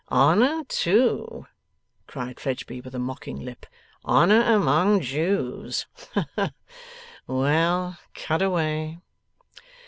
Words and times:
'Honour 0.11 0.63
too!' 0.63 1.45
cried 2.07 2.39
Fledgeby, 2.39 2.81
with 2.81 2.95
a 2.95 2.97
mocking 2.97 3.39
lip. 3.45 3.67
'Honour 4.03 4.41
among 4.51 5.01
Jews. 5.01 5.85
Well. 7.27 7.99
Cut 8.15 8.41
away. 8.41 8.97